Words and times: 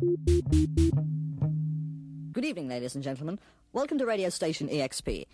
Good 0.00 0.14
evening, 2.44 2.68
ladies 2.68 2.94
and 2.94 3.04
gentlemen. 3.04 3.38
Welcome 3.72 3.98
to 3.98 4.06
radio 4.06 4.28
station 4.30 4.68
EXP. 4.68 5.26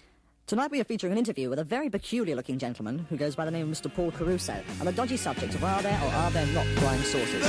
Tonight 0.47 0.71
we 0.71 0.81
are 0.81 0.85
featuring 0.85 1.13
an 1.13 1.19
interview 1.19 1.49
with 1.49 1.59
a 1.59 1.65
very 1.65 1.91
peculiar 1.91 2.35
looking 2.35 2.59
gentleman 2.59 3.07
who 3.09 3.17
goes 3.17 3.37
by 3.37 3.45
the 3.45 3.51
name 3.51 3.71
of 3.71 3.79
Mr. 3.79 3.93
Paul 3.93 4.11
Caruso 4.11 4.61
on 4.81 4.87
the 4.87 4.93
dodgy 4.93 5.17
subject 5.17 5.55
of 5.55 5.63
are 5.63 5.83
there 5.83 5.99
or 6.03 6.09
are 6.09 6.31
there 6.31 6.47
not 6.49 6.67
flying 6.79 7.03
saucers. 7.03 7.45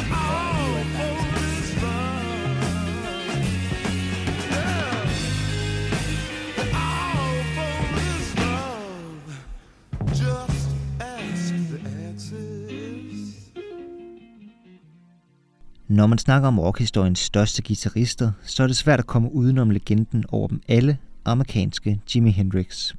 Når 15.99 16.07
man 16.07 16.17
snakker 16.17 16.47
om 16.47 16.59
rockhistoriens 16.59 17.19
største 17.19 17.61
guitarister, 17.61 18.31
så 18.43 18.63
er 18.63 18.67
det 18.67 18.75
svært 18.75 18.99
at 18.99 19.07
komme 19.07 19.33
udenom 19.33 19.69
legenden 19.69 20.25
over 20.29 20.47
dem 20.47 20.61
alle, 20.67 20.97
amerikanske 21.25 22.01
Jimi 22.15 22.31
Hendrix. 22.31 22.93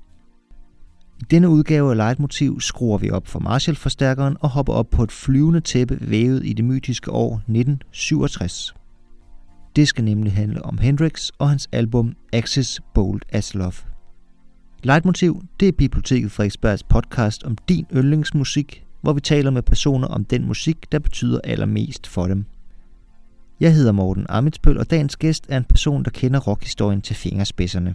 I 1.21 1.25
denne 1.31 1.49
udgave 1.49 1.91
af 1.91 1.97
Leitmotiv 1.97 2.61
skruer 2.61 2.99
vi 2.99 3.11
op 3.11 3.27
for 3.27 3.39
Marshall-forstærkeren 3.39 4.37
og 4.41 4.49
hopper 4.51 4.73
op 4.73 4.91
på 4.91 5.03
et 5.03 5.13
flyvende 5.13 5.61
tæppe 5.61 5.99
vævet 6.01 6.47
i 6.47 6.53
det 6.53 6.65
mytiske 6.65 7.11
år 7.11 7.35
1967. 7.35 8.75
Det 9.77 9.89
skal 9.89 10.05
nemlig 10.05 10.33
handle 10.33 10.65
om 10.65 10.79
Hendrix 10.79 11.31
og 11.39 11.49
hans 11.49 11.69
album 11.73 12.15
Axis 12.33 12.81
Bold 12.95 13.21
as 13.29 13.55
Love. 13.55 13.73
Leitmotiv, 14.83 15.43
det 15.61 15.69
er 15.69 15.73
Biblioteket 15.73 16.33
Frederiksbergs 16.33 16.83
podcast 16.83 17.45
om 17.45 17.57
din 17.69 17.87
yndlingsmusik, 17.95 18.85
hvor 19.01 19.13
vi 19.13 19.21
taler 19.21 19.51
med 19.51 19.63
personer 19.63 20.09
om 20.09 20.25
den 20.25 20.47
musik, 20.47 20.93
der 20.93 20.99
betyder 20.99 21.41
allermest 21.45 22.07
for 22.07 22.27
dem. 22.27 22.45
Jeg 23.61 23.75
hedder 23.75 23.93
Morten 23.93 24.27
Amitsbøl, 24.29 24.79
og 24.79 24.91
dagens 24.91 25.17
gæst 25.17 25.47
er 25.49 25.57
en 25.57 25.65
person, 25.65 26.05
der 26.05 26.11
kender 26.11 26.41
rockhistorien 26.41 27.01
til 27.01 27.17
fingerspidserne. 27.17 27.95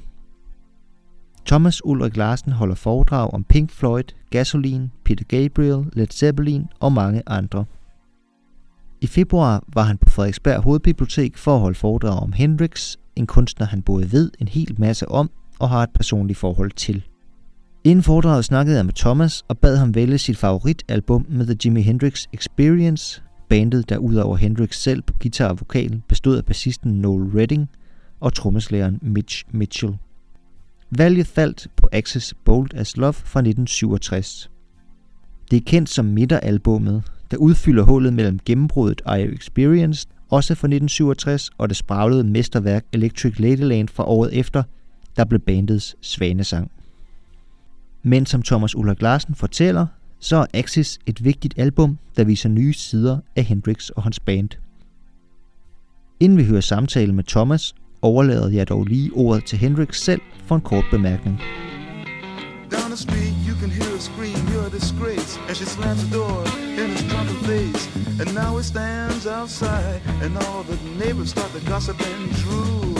Thomas 1.45 1.85
Ulrik 1.85 2.17
Larsen 2.17 2.51
holder 2.51 2.75
foredrag 2.75 3.33
om 3.33 3.43
Pink 3.43 3.71
Floyd, 3.71 4.03
Gasoline, 4.29 4.89
Peter 5.05 5.23
Gabriel, 5.23 5.85
Led 5.93 6.07
Zeppelin 6.07 6.65
og 6.79 6.91
mange 6.91 7.23
andre. 7.27 7.65
I 9.01 9.07
februar 9.07 9.63
var 9.73 9.83
han 9.83 9.97
på 9.97 10.09
Frederiksberg 10.09 10.61
Hovedbibliotek 10.61 11.37
for 11.37 11.55
at 11.55 11.61
holde 11.61 11.77
foredrag 11.77 12.19
om 12.19 12.33
Hendrix, 12.33 12.97
en 13.15 13.27
kunstner 13.27 13.65
han 13.65 13.81
både 13.81 14.11
ved 14.11 14.31
en 14.39 14.47
hel 14.47 14.75
masse 14.77 15.09
om 15.09 15.29
og 15.59 15.69
har 15.69 15.83
et 15.83 15.89
personligt 15.93 16.39
forhold 16.39 16.71
til. 16.71 17.03
Inden 17.83 18.03
foredraget 18.03 18.45
snakkede 18.45 18.77
jeg 18.77 18.85
med 18.85 18.93
Thomas 18.93 19.43
og 19.47 19.57
bad 19.57 19.77
ham 19.77 19.95
vælge 19.95 20.17
sit 20.17 20.37
favoritalbum 20.37 21.25
med 21.29 21.45
The 21.45 21.57
Jimi 21.65 21.81
Hendrix 21.81 22.25
Experience, 22.33 23.23
bandet 23.49 23.89
der 23.89 23.97
udover 23.97 24.37
Hendrix 24.37 24.75
selv 24.75 25.01
på 25.01 25.13
guitar 25.21 25.49
og 25.49 25.59
vokal 25.59 26.01
bestod 26.07 26.37
af 26.37 26.45
bassisten 26.45 26.91
Noel 26.91 27.23
Redding 27.23 27.69
og 28.19 28.33
trommeslageren 28.33 28.99
Mitch 29.01 29.43
Mitchell. 29.51 29.97
Valget 30.89 31.27
faldt 31.27 31.67
på 31.75 31.89
Axis 31.91 32.33
Bold 32.45 32.73
as 32.73 32.97
Love 32.97 33.13
fra 33.13 33.39
1967. 33.39 34.51
Det 35.51 35.57
er 35.57 35.61
kendt 35.65 35.89
som 35.89 36.05
midteralbummet, 36.05 37.03
der 37.31 37.37
udfylder 37.37 37.83
hullet 37.83 38.13
mellem 38.13 38.39
gennembruddet 38.45 39.01
I 39.01 39.09
Have 39.09 39.33
Experienced, 39.33 40.11
også 40.29 40.55
fra 40.55 40.67
1967, 40.67 41.49
og 41.57 41.69
det 41.69 41.77
spraglede 41.77 42.23
mesterværk 42.23 42.85
Electric 42.93 43.39
Ladyland 43.39 43.89
fra 43.89 44.03
året 44.07 44.39
efter, 44.39 44.63
der 45.15 45.25
blev 45.25 45.39
bandets 45.39 45.95
svanesang. 46.01 46.71
Men 48.03 48.25
som 48.25 48.41
Thomas 48.41 48.75
Ulla 48.75 48.95
Larsen 48.99 49.35
fortæller, 49.35 49.87
så 50.19 50.35
er 50.35 50.45
Axis 50.53 50.99
et 51.05 51.23
vigtigt 51.23 51.53
album, 51.57 51.97
der 52.17 52.23
viser 52.23 52.49
nye 52.49 52.73
sider 52.73 53.19
af 53.35 53.43
Hendrix 53.43 53.89
og 53.89 54.03
hans 54.03 54.19
band. 54.19 54.49
Inden 56.19 56.37
vi 56.37 56.43
hører 56.43 56.61
samtalen 56.61 57.15
med 57.15 57.23
Thomas, 57.23 57.75
overlader 58.01 58.49
jeg 58.49 58.69
dog 58.69 58.85
lige 58.85 59.11
ordet 59.13 59.45
til 59.45 59.57
Hendrix 59.57 59.97
selv 59.97 60.21
for 60.45 60.55
en 60.55 60.61
kort 60.61 60.85
bemærkning. 60.91 61.41
Down 62.71 62.89
the 62.89 62.97
street, 62.97 63.33
you 63.47 63.55
can 63.61 63.69
hear 63.69 63.89
her 63.95 63.99
scream, 63.99 64.37
you're 64.51 64.67
a 64.67 64.73
disgrace. 64.79 65.39
And 65.47 65.55
she 65.55 65.65
slams 65.65 66.01
the 66.03 66.11
door 66.17 66.39
in 66.81 66.87
his 66.93 67.03
drunken 67.11 67.37
face. 67.49 67.83
And 68.19 68.27
now 68.41 68.57
he 68.57 68.63
stands 68.63 69.25
outside, 69.27 70.01
and 70.23 70.31
all 70.37 70.63
the 70.71 70.77
neighbors 71.01 71.29
start 71.29 71.51
to 71.55 71.61
gossip 71.71 71.97
and 72.09 72.31
drool. 72.41 72.95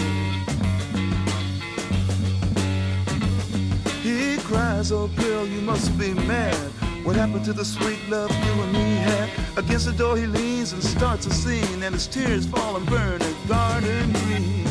He 4.06 4.38
cries, 4.50 4.92
oh 4.92 5.08
girl, 5.24 5.44
you 5.48 5.62
must 5.62 5.98
be 5.98 6.14
mad. 6.14 6.85
What 7.06 7.16
happened 7.16 7.46
to 7.46 7.54
the 7.54 7.64
sweet 7.64 8.00
love 8.10 8.32
you 8.32 8.54
and 8.64 8.74
me 8.74 8.96
had? 8.96 9.30
Against 9.58 9.86
the 9.86 9.94
door 9.94 10.18
he 10.18 10.26
leans 10.26 10.74
and 10.74 10.84
starts 10.84 11.28
a 11.28 11.34
scene, 11.34 11.84
and 11.84 11.94
his 11.94 12.08
tears 12.08 12.48
fall 12.48 12.78
and 12.78 12.86
burn 12.88 13.22
a 13.22 13.48
garden 13.48 14.12
green. 14.12 14.66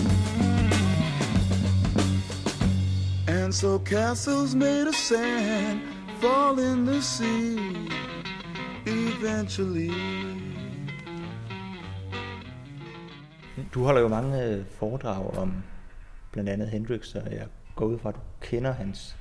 And 3.29 3.55
so 3.55 3.79
castles 3.79 4.57
made 4.57 4.89
of 4.89 4.97
sand 4.97 5.81
fall 6.21 6.59
in 6.59 6.85
the 6.85 7.01
sea 7.01 7.89
eventually. 8.85 9.93
Du 13.75 13.85
holder 13.85 14.01
jo 14.01 14.09
mange 14.09 14.43
øh, 14.43 14.65
foredrag 14.79 15.39
om 15.39 15.63
blandt 16.33 16.51
andet 16.51 16.69
Hendrix, 16.69 17.15
og 17.15 17.33
jeg 17.33 17.47
går 17.77 17.87
ud 17.87 17.99
fra, 17.99 18.09
at 18.09 18.15
du 18.15 18.21
kender 18.41 18.73
hans 18.73 19.17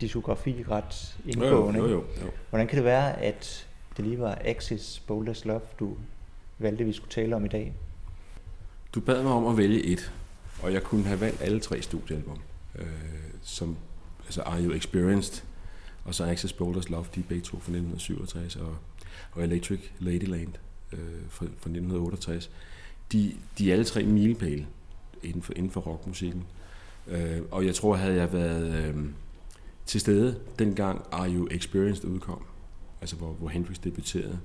diskografi 0.00 0.64
ret 0.68 1.16
indgående. 1.26 1.78
Jo, 1.78 1.86
jo, 1.86 1.90
jo, 1.90 2.04
jo. 2.22 2.30
Hvordan 2.50 2.66
kan 2.66 2.76
det 2.76 2.84
være, 2.84 3.20
at 3.22 3.66
det 3.96 4.04
lige 4.04 4.18
var 4.18 4.38
Axis 4.44 5.02
Bold 5.06 5.28
as 5.28 5.44
Love, 5.44 5.60
du 5.78 5.96
valgte, 6.58 6.84
vi 6.84 6.92
skulle 6.92 7.10
tale 7.10 7.36
om 7.36 7.44
i 7.44 7.48
dag? 7.48 7.74
Du 8.94 9.00
bad 9.00 9.22
mig 9.22 9.32
om 9.32 9.46
at 9.46 9.56
vælge 9.56 9.82
et, 9.82 10.12
og 10.62 10.72
jeg 10.72 10.82
kunne 10.82 11.04
have 11.04 11.20
valgt 11.20 11.42
alle 11.42 11.60
tre 11.60 11.82
studiealbum. 11.82 12.38
Øh, 12.78 12.86
som, 13.42 13.76
altså 14.24 14.42
Are 14.42 14.62
You 14.62 14.72
Experienced, 14.72 15.44
og 16.04 16.14
så 16.14 16.24
Access 16.24 16.52
Boulders 16.52 16.90
Love, 16.90 17.04
de 17.14 17.20
er 17.20 17.24
begge 17.28 17.42
to 17.42 17.50
fra 17.50 17.72
1967, 17.72 18.56
og, 18.56 18.76
og 19.32 19.44
Electric 19.44 19.80
Ladyland 19.98 20.52
øh, 20.92 20.98
fra, 21.28 21.44
fra 21.44 21.70
1968. 21.70 22.50
De, 23.12 23.34
de 23.58 23.68
er 23.68 23.72
alle 23.72 23.84
tre 23.84 24.02
milepæle 24.02 24.66
inden 25.22 25.42
for, 25.42 25.52
inden 25.56 25.70
for 25.70 25.80
rockmusikken. 25.80 26.44
Øh, 27.08 27.40
og 27.50 27.66
jeg 27.66 27.74
tror, 27.74 27.96
havde 27.96 28.14
jeg 28.14 28.32
været 28.32 28.74
øh, 28.74 29.04
til 29.86 30.00
stede 30.00 30.40
dengang 30.58 31.04
Are 31.12 31.30
You 31.34 31.48
Experienced 31.50 32.04
udkom, 32.04 32.44
altså 33.00 33.16
hvor, 33.16 33.32
hvor 33.32 33.48
Hendrix 33.48 33.78
debuterede, 33.84 34.38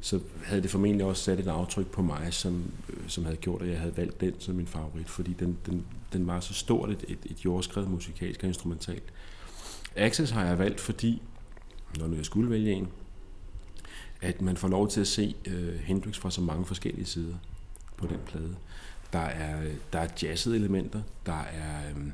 så 0.00 0.20
havde 0.44 0.62
det 0.62 0.70
formentlig 0.70 1.06
også 1.06 1.22
sat 1.22 1.40
et 1.40 1.48
aftryk 1.48 1.86
på 1.86 2.02
mig, 2.02 2.34
som, 2.34 2.70
øh, 2.88 2.96
som 3.06 3.24
havde 3.24 3.36
gjort, 3.36 3.62
at 3.62 3.68
jeg 3.68 3.80
havde 3.80 3.96
valgt 3.96 4.20
den 4.20 4.34
som 4.38 4.54
min 4.54 4.66
favorit, 4.66 5.08
fordi 5.08 5.32
den, 5.32 5.58
den, 5.66 5.86
den 6.12 6.26
var 6.26 6.40
så 6.40 6.54
stort 6.54 6.90
et, 6.90 7.04
et, 7.08 7.18
et 7.24 7.44
jordskrevet 7.44 7.90
musikalsk 7.90 8.42
og 8.42 8.48
instrumentalt. 8.48 9.12
Access 9.96 10.32
har 10.32 10.44
jeg 10.44 10.58
valgt, 10.58 10.80
fordi, 10.80 11.22
når 11.98 12.06
nu 12.06 12.16
jeg 12.16 12.24
skulle 12.24 12.50
vælge 12.50 12.72
en, 12.72 12.88
at 14.20 14.42
man 14.42 14.56
får 14.56 14.68
lov 14.68 14.88
til 14.88 15.00
at 15.00 15.06
se 15.06 15.34
uh, 15.46 15.74
Hendrix 15.80 16.16
fra 16.16 16.30
så 16.30 16.40
mange 16.40 16.66
forskellige 16.66 17.06
sider 17.06 17.34
på 17.96 18.06
den 18.06 18.18
plade. 18.26 18.56
Der 19.12 19.18
er, 19.18 19.62
øh, 19.62 19.74
der 19.92 19.98
er 19.98 20.08
jazzede 20.22 20.56
elementer, 20.56 21.02
der 21.26 21.40
er 21.40 21.94
um, 21.96 22.12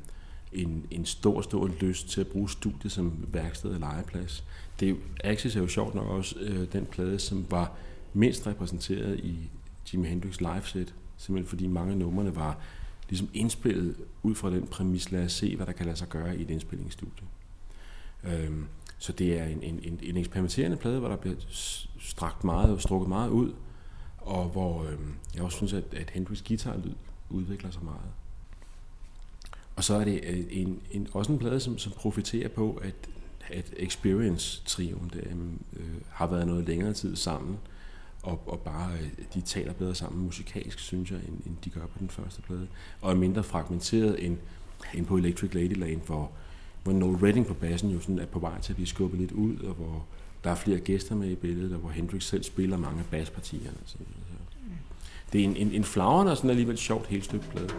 en, 0.55 0.85
en 0.91 1.05
stor, 1.05 1.41
stor 1.41 1.71
lyst 1.81 2.09
til 2.09 2.21
at 2.21 2.27
bruge 2.27 2.49
studiet 2.49 2.91
som 2.91 3.25
værksted 3.27 3.69
og 3.69 3.79
legeplads. 3.79 4.43
Det 4.79 4.89
er 4.89 4.95
Axis 5.23 5.55
er 5.55 5.59
jo 5.59 5.67
sjovt 5.67 5.95
nok 5.95 6.07
også 6.07 6.35
øh, 6.39 6.67
den 6.73 6.85
plade, 6.85 7.19
som 7.19 7.45
var 7.49 7.71
mindst 8.13 8.47
repræsenteret 8.47 9.19
i 9.19 9.49
Jimi 9.93 10.07
Hendrix 10.07 10.39
live-set, 10.39 10.93
simpelthen 11.17 11.49
fordi 11.49 11.67
mange 11.67 11.91
af 11.91 11.97
numrene 11.97 12.35
var 12.35 12.59
ligesom 13.09 13.29
indspillet 13.33 13.95
ud 14.23 14.35
fra 14.35 14.49
den 14.49 14.67
præmis, 14.67 15.11
lad 15.11 15.25
os 15.25 15.31
se, 15.31 15.55
hvad 15.55 15.65
der 15.65 15.71
kan 15.71 15.85
lade 15.85 15.97
sig 15.97 16.09
gøre 16.09 16.37
i 16.37 16.41
et 16.41 16.49
indspillingsstudie. 16.49 17.27
Øhm, 18.23 18.65
så 18.97 19.11
det 19.11 19.39
er 19.39 19.45
en, 19.45 19.63
en, 19.63 19.79
en, 19.83 19.99
en 20.03 20.17
eksperimenterende 20.17 20.77
plade, 20.77 20.99
hvor 20.99 21.07
der 21.07 21.15
bliver 21.15 21.35
strakt 21.99 22.43
meget, 22.43 22.73
og 22.73 22.81
strukket 22.81 23.09
meget 23.09 23.29
ud, 23.29 23.53
og 24.17 24.49
hvor 24.49 24.83
øhm, 24.83 25.13
jeg 25.35 25.43
også 25.43 25.57
synes, 25.57 25.73
at, 25.73 25.83
at 25.93 26.09
Hendrix 26.09 26.43
guitarlyd 26.47 26.93
udvikler 27.29 27.71
sig 27.71 27.83
meget. 27.83 28.11
Og 29.75 29.83
så 29.83 29.93
er 29.93 30.03
det 30.03 30.21
en, 30.61 30.79
en, 30.91 31.07
også 31.13 31.31
en 31.31 31.39
plade, 31.39 31.59
som, 31.59 31.77
som 31.77 31.91
profiterer 31.91 32.47
på, 32.47 32.81
at, 32.83 32.95
at 33.49 33.73
Experience-trioen 33.77 35.11
der, 35.13 35.21
øhm, 35.31 35.59
øh, 35.73 35.85
har 36.09 36.27
været 36.27 36.47
noget 36.47 36.67
længere 36.67 36.93
tid 36.93 37.15
sammen, 37.15 37.57
og, 38.23 38.41
og 38.45 38.59
bare 38.59 38.91
øh, 38.93 39.09
de 39.33 39.41
taler 39.41 39.73
bedre 39.73 39.95
sammen 39.95 40.25
musikalsk, 40.25 40.79
synes 40.79 41.11
jeg, 41.11 41.19
end, 41.27 41.39
end 41.45 41.55
de 41.65 41.69
gør 41.69 41.85
på 41.85 41.99
den 41.99 42.09
første 42.09 42.41
plade. 42.41 42.67
Og 43.01 43.11
er 43.11 43.15
mindre 43.15 43.43
fragmenteret 43.43 44.25
end, 44.25 44.37
end 44.93 45.05
på 45.05 45.17
Electric 45.17 45.53
Ladyland, 45.53 46.01
hvor, 46.01 46.31
hvor 46.83 46.93
Noel 46.93 47.17
Redding 47.17 47.47
på 47.47 47.53
bassen 47.53 47.89
jo 47.89 47.99
sådan 47.99 48.19
er 48.19 48.25
på 48.25 48.39
vej 48.39 48.61
til 48.61 48.71
at 48.71 48.75
blive 48.75 48.87
skubbet 48.87 49.19
lidt 49.19 49.31
ud, 49.31 49.57
og 49.57 49.73
hvor 49.73 50.05
der 50.43 50.51
er 50.51 50.55
flere 50.55 50.79
gæster 50.79 51.15
med 51.15 51.29
i 51.29 51.35
billedet, 51.35 51.73
og 51.73 51.79
hvor 51.79 51.89
Hendrix 51.89 52.23
selv 52.23 52.43
spiller 52.43 52.77
mange 52.77 52.99
af 52.99 53.05
basspartierne. 53.05 53.77
Så, 53.85 53.97
så. 53.97 54.03
Det 55.33 55.41
er 55.41 55.45
en, 55.45 55.55
en, 55.55 55.71
en 55.71 55.83
flagrende 55.83 56.31
og 56.31 56.37
sådan 56.37 56.49
alligevel 56.49 56.77
sjovt 56.77 57.07
helt 57.07 57.25
stykke 57.25 57.45
plade. 57.45 57.69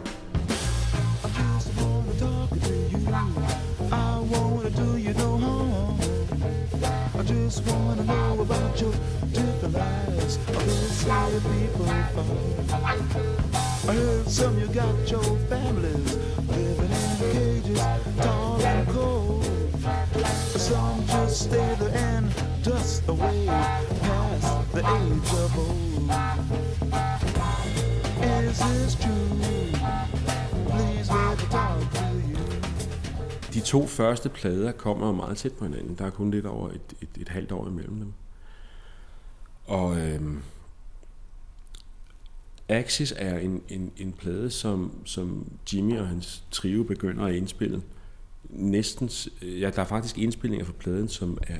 About 11.06 11.30
your 11.30 11.40
people 11.40 11.86
from. 12.14 12.26
People. 12.26 13.36
I 13.88 13.94
heard 13.94 14.28
some 14.28 14.58
you 14.58 14.66
got 14.66 15.10
your 15.10 15.22
families 15.48 16.16
living 16.48 16.92
in 17.02 17.10
cages, 17.32 17.80
tall 18.20 18.60
and 18.60 18.88
cold. 18.88 19.44
Some 20.68 21.06
just 21.06 21.36
stay 21.44 21.76
there 21.80 21.94
and 22.08 22.26
dust 22.64 23.08
away 23.08 23.46
past 23.46 24.72
the 24.72 24.82
age 24.98 25.30
of 25.42 25.58
old. 25.64 26.10
Is 28.42 28.58
this 28.58 28.94
true? 29.02 29.28
Please 30.70 31.08
let 31.10 31.38
me 31.38 31.46
talk 31.56 31.78
to 31.98 32.06
you. 32.30 32.42
De 33.54 33.60
to 33.60 33.86
første 33.86 34.28
plader 34.28 34.72
kommer 34.72 35.12
meget 35.12 35.36
tæt 35.36 35.52
på 35.52 35.64
hinanden. 35.64 35.94
Der 35.98 36.06
er 36.06 36.10
kun 36.10 36.30
lidt 36.30 36.46
over 36.46 36.68
et, 36.70 36.94
et, 37.02 37.08
et 37.20 37.28
halvt 37.28 37.52
år 37.52 37.66
imellem 37.68 37.96
dem. 37.96 38.12
Og 39.66 39.96
øhm, 40.00 40.42
Axis 42.68 43.14
er 43.16 43.38
en, 43.38 43.62
en, 43.68 43.92
en 43.96 44.12
plade, 44.12 44.50
som, 44.50 44.92
som 45.04 45.46
Jimmy 45.72 45.98
og 45.98 46.08
hans 46.08 46.44
trio 46.50 46.82
begynder 46.82 47.24
at 47.24 47.34
indspille. 47.34 47.82
Næsten, 48.48 49.10
ja, 49.42 49.70
der 49.70 49.82
er 49.82 49.86
faktisk 49.86 50.18
indspillinger 50.18 50.66
for 50.66 50.72
pladen, 50.72 51.08
som 51.08 51.38
er, 51.46 51.54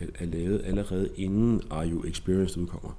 er, 0.00 0.06
er 0.18 0.26
lavet 0.26 0.62
allerede 0.64 1.10
inden 1.16 1.62
Are 1.70 1.90
You 1.90 2.04
Experienced 2.06 2.62
udkommer. 2.62 2.90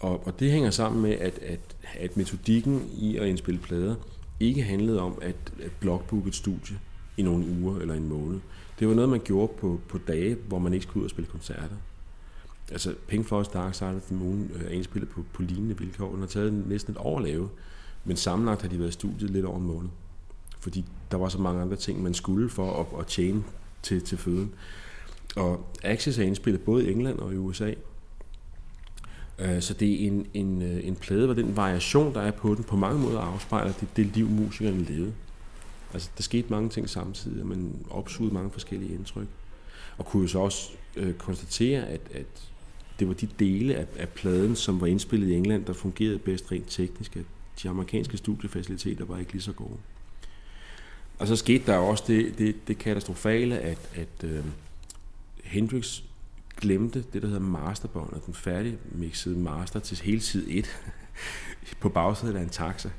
Og, 0.00 0.26
og 0.26 0.40
det 0.40 0.50
hænger 0.50 0.70
sammen 0.70 1.02
med, 1.02 1.10
at, 1.10 1.38
at, 1.38 1.60
at 1.98 2.16
metodikken 2.16 2.90
i 2.98 3.16
at 3.16 3.26
indspille 3.26 3.60
plader 3.60 3.94
ikke 4.40 4.62
handlede 4.62 5.00
om 5.00 5.18
at, 5.22 5.36
at 5.62 5.70
blogbooke 5.80 6.28
et 6.28 6.34
studie 6.34 6.78
i 7.16 7.22
nogle 7.22 7.46
uger 7.60 7.78
eller 7.78 7.94
en 7.94 8.08
måned. 8.08 8.40
Det 8.78 8.88
var 8.88 8.94
noget, 8.94 9.10
man 9.10 9.20
gjorde 9.24 9.52
på, 9.60 9.80
på 9.88 9.98
dage, 9.98 10.36
hvor 10.48 10.58
man 10.58 10.72
ikke 10.72 10.82
skulle 10.82 11.00
ud 11.00 11.04
og 11.04 11.10
spille 11.10 11.30
koncerter. 11.30 11.76
Altså 12.72 12.94
Pink 13.08 13.32
Floyd's 13.32 13.52
Dark 13.52 13.74
Side 13.74 13.96
of 13.96 14.02
the 14.02 14.16
Moon 14.16 14.50
øh, 14.54 14.64
er 14.64 14.68
indspillet 14.68 15.10
på, 15.10 15.24
på 15.32 15.42
lignende 15.42 15.78
vilkår. 15.78 16.10
Den 16.10 16.20
har 16.20 16.26
taget 16.26 16.52
næsten 16.52 16.92
et 16.92 16.98
år 17.00 17.18
at 17.18 17.24
lave, 17.24 17.48
men 18.04 18.16
sammenlagt 18.16 18.62
har 18.62 18.68
de 18.68 18.78
været 18.78 18.88
i 18.88 18.92
studiet 18.92 19.30
lidt 19.30 19.46
over 19.46 19.58
en 19.58 19.66
måned. 19.66 19.88
Fordi 20.60 20.84
der 21.10 21.16
var 21.16 21.28
så 21.28 21.38
mange 21.38 21.62
andre 21.62 21.76
ting, 21.76 22.02
man 22.02 22.14
skulle 22.14 22.50
for 22.50 22.80
at, 22.80 23.00
at 23.00 23.06
tjene 23.06 23.44
til, 23.82 24.02
til 24.02 24.18
føden. 24.18 24.54
Og 25.36 25.66
Axis 25.82 26.18
er 26.18 26.22
indspillet 26.22 26.62
både 26.62 26.86
i 26.86 26.92
England 26.92 27.18
og 27.18 27.32
i 27.32 27.36
USA. 27.36 27.74
Øh, 29.38 29.62
så 29.62 29.74
det 29.74 29.92
er 29.92 30.06
en, 30.06 30.26
en, 30.34 30.62
øh, 30.62 30.86
en 30.86 30.96
plade, 30.96 31.24
hvor 31.24 31.34
den 31.34 31.56
variation, 31.56 32.14
der 32.14 32.20
er 32.20 32.30
på 32.30 32.54
den, 32.54 32.64
på 32.64 32.76
mange 32.76 33.00
måder 33.00 33.20
afspejler 33.20 33.72
det, 33.72 33.88
det 33.96 34.06
liv, 34.06 34.28
musikerne 34.28 34.82
levede. 34.82 35.12
Altså, 35.92 36.10
der 36.16 36.22
skete 36.22 36.46
mange 36.50 36.68
ting 36.68 36.88
samtidig, 36.88 37.42
og 37.42 37.48
man 37.48 37.86
opsugede 37.90 38.34
mange 38.34 38.50
forskellige 38.50 38.94
indtryk. 38.94 39.26
Og 39.98 40.06
kunne 40.06 40.22
jo 40.22 40.28
så 40.28 40.38
også 40.38 40.70
øh, 40.96 41.14
konstatere, 41.14 41.86
at, 41.86 42.00
at 42.14 42.50
det 42.98 43.08
var 43.08 43.14
de 43.14 43.28
dele 43.38 43.74
af, 43.74 43.86
af 43.96 44.08
pladen, 44.08 44.56
som 44.56 44.80
var 44.80 44.86
indspillet 44.86 45.28
i 45.28 45.34
England, 45.34 45.64
der 45.64 45.72
fungerede 45.72 46.18
bedst 46.18 46.52
rent 46.52 46.66
teknisk. 46.68 47.16
At 47.16 47.24
de 47.62 47.68
amerikanske 47.68 48.16
studiefaciliteter 48.16 49.04
var 49.04 49.18
ikke 49.18 49.32
lige 49.32 49.42
så 49.42 49.52
gode. 49.52 49.78
Og 51.18 51.26
så 51.26 51.36
skete 51.36 51.66
der 51.66 51.76
også 51.76 52.04
det, 52.06 52.38
det, 52.38 52.68
det 52.68 52.78
katastrofale, 52.78 53.58
at, 53.58 53.78
at 53.94 54.24
øh, 54.24 54.44
Hendrix 55.44 56.00
glemte 56.60 57.04
det, 57.12 57.22
der 57.22 57.28
hedder 57.28 57.42
masterbåndet, 57.42 58.26
den 58.26 58.34
færdigmixede 58.34 59.38
master 59.38 59.80
til 59.80 59.98
hele 59.98 60.20
side 60.20 60.50
1 60.50 60.80
på 61.80 61.88
bagsiden 61.88 62.36
af 62.36 62.42
en 62.42 62.48
taxa. 62.48 62.90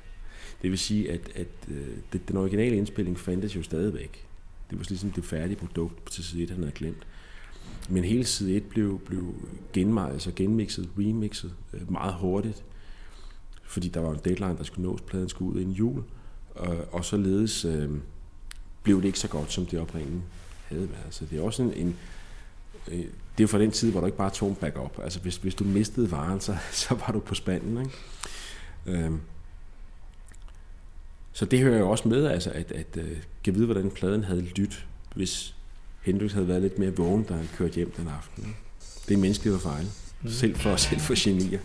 Det 0.62 0.70
vil 0.72 0.80
sige, 0.80 1.12
at, 1.12 1.32
at 1.36 1.48
øh, 1.68 1.88
det, 2.14 2.28
den 2.28 2.38
originale 2.38 2.76
indspilling 2.76 3.20
fandtes 3.20 3.56
jo 3.56 3.64
stadigvæk. 3.64 4.26
Det 4.70 4.78
var 4.78 4.86
ligesom 4.90 5.12
det 5.12 5.26
færdige 5.26 5.58
produkt 5.58 6.12
til 6.12 6.24
side 6.24 6.44
1, 6.44 6.50
han 6.50 6.60
havde 6.60 6.72
glemt. 6.72 7.08
Men 7.90 8.04
hele 8.04 8.26
side 8.26 8.56
1 8.56 8.64
blev, 8.64 9.00
blev 9.00 9.34
genmejet, 9.74 10.14
altså 10.14 10.32
genmixet, 10.36 10.90
remixet 10.98 11.54
øh, 11.74 11.92
meget 11.92 12.14
hurtigt, 12.14 12.64
fordi 13.64 13.88
der 13.88 14.00
var 14.00 14.12
en 14.12 14.20
deadline, 14.26 14.58
der 14.58 14.64
skulle 14.64 14.90
nås, 14.90 15.02
pladen 15.02 15.30
skulle 15.30 15.56
ud 15.56 15.62
inden 15.62 15.76
jul, 15.76 16.04
og, 16.56 16.78
og 16.92 17.06
således 17.06 17.66
øh, 17.66 17.90
blev 18.84 18.98
det 18.98 19.06
ikke 19.06 19.20
så 19.20 19.28
godt, 19.28 19.52
som 19.52 19.66
det 19.66 19.80
oprindeligt 19.80 20.24
havde 20.66 20.90
været. 20.90 21.14
Så 21.14 21.26
det 21.26 21.40
er 21.40 21.44
også 21.44 21.64
en, 21.64 21.74
en 21.74 21.96
øh, 22.88 23.06
det 23.38 23.44
er 23.44 23.48
fra 23.48 23.60
den 23.60 23.72
tid, 23.72 23.92
hvor 23.92 24.00
du 24.00 24.06
ikke 24.06 24.18
bare 24.18 24.30
tog 24.30 24.50
en 24.50 24.56
backup. 24.56 25.00
Altså 25.04 25.20
hvis, 25.20 25.38
hvis 25.38 25.56
du 25.56 25.64
mistede 25.64 26.12
varen, 26.12 26.40
så, 26.40 26.58
så 26.72 26.96
var 26.96 27.14
du 27.14 27.20
på 27.20 27.36
spanden. 27.36 27.78
Ikke? 27.82 29.06
Øh, 29.06 29.12
Så 31.34 31.46
det 31.46 31.60
hører 31.60 31.80
jo 31.80 31.90
også 31.90 32.08
med, 32.08 32.26
altså, 32.26 32.52
at, 32.52 32.72
at 32.72 32.98
øh, 32.98 33.18
kan 33.44 33.56
vide, 33.56 33.66
hvordan 33.66 33.92
pladen 33.92 34.24
havde 34.24 34.42
lyttet, 34.42 34.86
hvis 35.16 35.56
Hendrix 36.02 36.32
havde 36.32 36.48
været 36.48 36.62
lidt 36.62 36.80
mere 36.80 36.96
vågen, 36.96 37.24
da 37.24 37.34
han 37.34 37.50
kørte 37.58 37.76
hjem 37.76 37.92
den 37.92 38.08
aften. 38.08 38.56
Det 39.08 39.14
er 39.14 39.18
menneskeligt 39.18 39.56
at 39.56 39.62
fejle. 39.62 39.88
Selv 40.28 40.56
for, 40.56 40.76
selv 40.88 41.00
for 41.00 41.14
genier. 41.24 41.60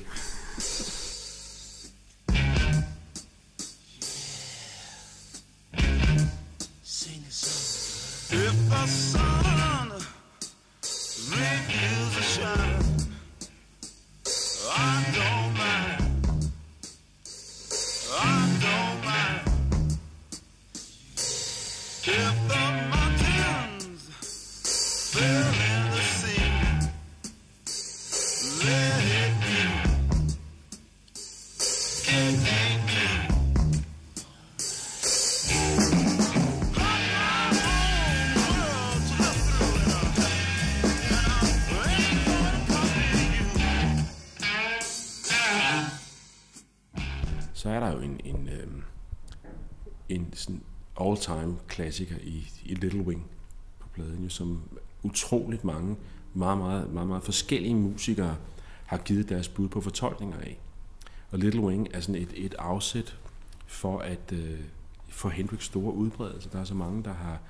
If 8.36 8.68
the 8.68 8.86
sun 8.86 9.33
Så 47.64 47.70
er 47.70 47.80
der 47.80 47.92
jo 47.92 47.98
en, 47.98 48.20
en, 48.24 48.48
øh, 48.48 48.66
en 50.08 50.32
sådan 50.32 50.62
all-time 51.00 51.56
klassiker 51.68 52.16
i, 52.22 52.50
i 52.64 52.74
Little 52.74 53.02
Wing 53.02 53.26
på 53.78 53.88
pladen, 53.88 54.22
jo, 54.22 54.28
som 54.28 54.62
utroligt 55.02 55.64
mange, 55.64 55.96
meget, 56.34 56.58
meget, 56.58 56.92
meget, 56.92 57.08
meget 57.08 57.22
forskellige 57.22 57.74
musikere 57.74 58.36
har 58.86 58.98
givet 58.98 59.28
deres 59.28 59.48
bud 59.48 59.68
på 59.68 59.80
fortolkninger 59.80 60.40
af. 60.40 60.58
Og 61.30 61.38
Little 61.38 61.60
Wing 61.60 61.88
er 61.94 62.00
sådan 62.00 62.22
et, 62.22 62.32
et 62.34 62.54
afsæt 62.58 63.18
for 63.66 63.98
at 63.98 64.32
øh, 64.32 64.60
for 65.08 65.28
Hendrix 65.28 65.64
store 65.64 65.94
udbredelse. 65.94 66.50
Der 66.52 66.60
er 66.60 66.64
så 66.64 66.74
mange, 66.74 67.04
der 67.04 67.12
har, 67.12 67.40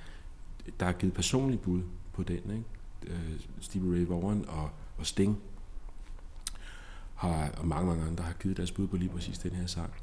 der 0.79 0.85
har 0.85 0.93
givet 0.93 1.13
personlige 1.13 1.59
bud 1.59 1.81
på 2.13 2.23
den. 2.23 2.37
Ikke? 2.37 2.63
Øh, 3.07 3.39
Stevie 3.59 3.99
Ray 3.99 4.07
Vaughan 4.07 4.45
og, 4.47 4.69
og 4.97 5.05
Sting 5.05 5.39
har, 7.15 7.51
og 7.57 7.67
mange, 7.67 7.87
mange 7.87 8.07
andre 8.07 8.23
har 8.23 8.33
givet 8.33 8.57
deres 8.57 8.71
bud 8.71 8.87
på 8.87 8.97
lige 8.97 9.09
præcis 9.09 9.37
den 9.37 9.51
her 9.51 9.65
sang. 9.65 9.93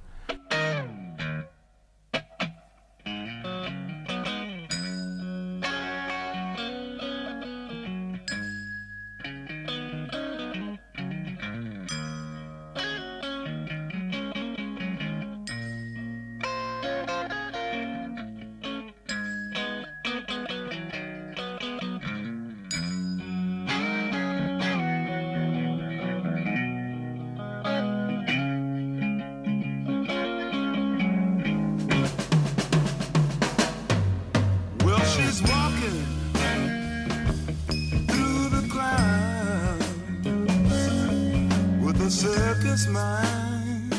Circus 42.13 42.87
mind 42.89 43.93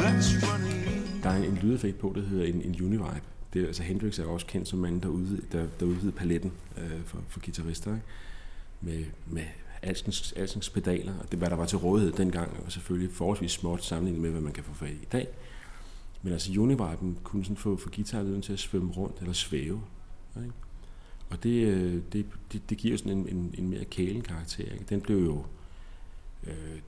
that's 0.00 0.30
running. 0.46 1.22
Der 1.22 1.30
er 1.30 1.36
en, 1.36 1.58
lydeffekt 1.62 1.98
på, 1.98 2.12
der 2.16 2.22
hedder 2.22 2.44
en, 2.44 2.62
en 2.62 2.82
univibe. 2.84 3.20
Det, 3.52 3.62
er- 3.62 3.66
altså 3.66 3.82
Hendrix 3.82 4.18
er 4.18 4.24
også 4.26 4.46
kendt 4.46 4.68
som 4.68 4.78
manden, 4.78 5.00
der, 5.02 5.08
udvidede, 5.08 5.42
der, 5.52 5.66
der 5.80 5.86
udvidede 5.86 6.12
paletten 6.12 6.52
øh, 6.78 7.00
for, 7.04 7.18
for 7.28 7.40
guitarister. 7.44 7.94
Ikke? 7.94 8.06
Med, 8.80 9.04
med 9.26 9.42
alskens, 9.82 10.32
alskens 10.36 10.70
pedaler, 10.70 11.12
og 11.18 11.30
det 11.30 11.38
hvad 11.38 11.50
der 11.50 11.56
var 11.56 11.66
til 11.66 11.78
rådighed 11.78 12.12
dengang, 12.12 12.62
og 12.66 12.72
selvfølgelig 12.72 13.10
forholdsvis 13.14 13.50
småt 13.52 13.84
sammenlignet 13.84 14.22
med, 14.22 14.30
hvad 14.30 14.40
man 14.40 14.52
kan 14.52 14.64
få 14.64 14.74
fat 14.74 14.88
i 14.90 14.92
i 14.92 15.08
dag. 15.12 15.28
Men 16.22 16.32
altså 16.32 16.60
univiben 16.60 17.18
kunne 17.24 17.44
sådan 17.44 17.56
få, 17.56 17.76
få 17.76 17.90
guitarlyden 17.96 18.42
til 18.42 18.52
at 18.52 18.58
svømme 18.58 18.92
rundt 18.92 19.16
eller 19.20 19.32
svæve. 19.32 19.80
Ikke? 20.36 20.52
Og 21.30 21.42
det, 21.42 21.66
øh, 21.66 22.02
det, 22.12 22.26
det, 22.52 22.70
det 22.70 22.78
giver 22.78 22.96
sådan 22.98 23.12
en, 23.12 23.28
en, 23.28 23.54
en 23.58 23.68
mere 23.68 23.84
kælen 23.84 24.22
karakter. 24.22 24.64
Ikke? 24.64 24.84
Den 24.88 25.00
blev 25.00 25.16
jo... 25.24 25.44
Øh, 26.46 26.78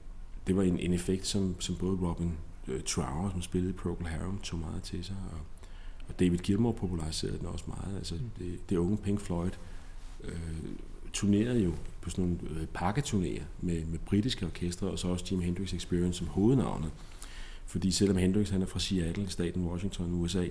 det 0.47 0.55
var 0.55 0.63
en, 0.63 0.79
en 0.79 0.93
effekt, 0.93 1.27
som, 1.27 1.55
som 1.59 1.75
både 1.75 1.97
Robin 2.01 2.31
øh, 2.67 2.81
Trower, 2.83 3.29
som 3.31 3.41
spillede 3.41 3.73
i 3.73 3.77
Procol 3.77 4.07
Harum, 4.07 4.39
tog 4.39 4.59
meget 4.59 4.83
til 4.83 5.03
sig, 5.03 5.15
og, 5.31 5.39
og 6.07 6.19
David 6.19 6.37
Gilmour 6.37 6.71
populariserede 6.71 7.37
den 7.37 7.45
også 7.45 7.65
meget. 7.67 7.97
Altså, 7.97 8.15
mm. 8.15 8.29
det, 8.39 8.69
det 8.69 8.77
unge 8.77 8.97
Pink 8.97 9.19
Floyd 9.19 9.51
øh, 10.23 10.33
turnerede 11.13 11.63
jo 11.63 11.73
på 12.01 12.09
sådan 12.09 12.23
nogle 12.23 12.59
øh, 12.61 12.67
pakketurnéer 12.75 13.43
med, 13.61 13.85
med 13.85 13.99
britiske 14.05 14.45
orkestre, 14.45 14.87
og 14.87 14.99
så 14.99 15.07
også 15.07 15.25
Jimi 15.31 15.43
Hendrix 15.43 15.73
Experience 15.73 16.17
som 16.17 16.27
hovednavnet. 16.27 16.91
Fordi 17.65 17.91
selvom 17.91 18.17
Hendrix 18.17 18.49
han 18.49 18.61
er 18.61 18.65
fra 18.65 18.79
Seattle, 18.79 19.29
staten 19.29 19.65
Washington, 19.65 20.13
USA, 20.13 20.47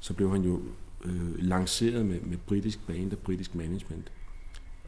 så 0.00 0.14
blev 0.14 0.30
han 0.30 0.42
jo 0.42 0.62
øh, 1.04 1.38
lanceret 1.38 2.06
med, 2.06 2.20
med 2.20 2.36
britisk 2.36 2.86
band 2.86 3.12
og 3.12 3.18
britisk 3.18 3.54
management. 3.54 4.12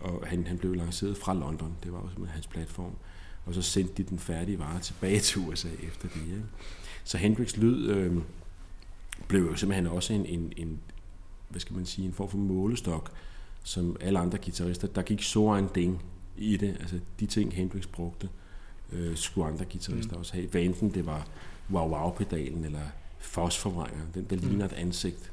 Og 0.00 0.26
han, 0.26 0.46
han 0.46 0.58
blev 0.58 0.74
lanceret 0.74 1.16
fra 1.16 1.34
London, 1.34 1.76
det 1.84 1.92
var 1.92 1.98
også 1.98 2.20
med 2.20 2.28
hans 2.28 2.46
platform. 2.46 2.92
Og 3.48 3.54
så 3.54 3.62
sendte 3.62 4.02
de 4.02 4.08
den 4.08 4.18
færdige 4.18 4.58
vare 4.58 4.80
tilbage 4.80 5.20
til 5.20 5.40
USA 5.40 5.68
efter 5.82 6.08
det. 6.08 6.22
Ikke? 6.26 6.42
Så 7.04 7.18
Hendrix 7.18 7.56
lyd 7.56 7.88
øh, 7.88 8.16
blev 9.28 9.42
jo 9.42 9.56
simpelthen 9.56 9.86
også 9.86 10.12
en, 10.12 10.26
en, 10.26 10.52
en, 10.56 10.80
hvad 11.48 11.60
skal 11.60 11.76
man 11.76 11.86
sige, 11.86 12.06
en 12.06 12.12
form 12.12 12.30
for 12.30 12.38
målestok, 12.38 13.12
som 13.62 13.96
alle 14.00 14.18
andre 14.18 14.38
guitarister. 14.38 14.88
Der 14.88 15.02
gik 15.02 15.22
så 15.22 15.54
en 15.54 15.68
ding 15.74 16.02
i 16.36 16.56
det. 16.56 16.76
Altså 16.80 17.00
de 17.20 17.26
ting, 17.26 17.54
Hendrix 17.54 17.86
brugte, 17.86 18.28
øh, 18.92 19.16
skulle 19.16 19.46
andre 19.46 19.64
guitarister 19.64 20.12
mm. 20.12 20.18
også 20.18 20.34
have. 20.34 20.46
Hvad 20.46 20.60
enten 20.60 20.94
det 20.94 21.06
var 21.06 21.26
wow-wow-pedalen 21.70 22.64
eller 22.64 22.82
fosforvrænger, 23.18 24.00
den 24.14 24.24
der 24.30 24.36
ligner 24.36 24.64
et 24.64 24.72
ansigt, 24.72 25.32